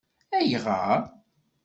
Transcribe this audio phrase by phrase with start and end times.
[0.37, 1.01] Ayɣer?